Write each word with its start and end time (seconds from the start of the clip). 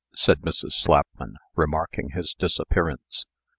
said 0.15 0.41
Mrs. 0.41 0.71
Slapman, 0.73 1.35
remarking 1.55 2.09
his 2.15 2.33
disappearance. 2.33 3.27